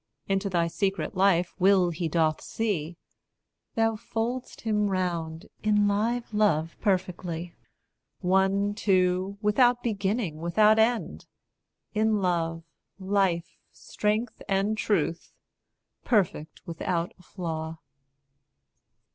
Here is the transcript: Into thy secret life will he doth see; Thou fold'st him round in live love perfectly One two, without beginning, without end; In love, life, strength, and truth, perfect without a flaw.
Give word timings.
Into 0.27 0.49
thy 0.49 0.65
secret 0.65 1.15
life 1.15 1.53
will 1.59 1.91
he 1.91 2.07
doth 2.09 2.41
see; 2.41 2.97
Thou 3.75 3.95
fold'st 3.97 4.61
him 4.61 4.87
round 4.87 5.45
in 5.61 5.87
live 5.87 6.33
love 6.33 6.75
perfectly 6.81 7.55
One 8.19 8.73
two, 8.73 9.37
without 9.43 9.83
beginning, 9.83 10.37
without 10.37 10.79
end; 10.79 11.27
In 11.93 12.19
love, 12.19 12.63
life, 12.97 13.59
strength, 13.71 14.41
and 14.49 14.75
truth, 14.75 15.33
perfect 16.03 16.65
without 16.65 17.13
a 17.19 17.21
flaw. 17.21 17.77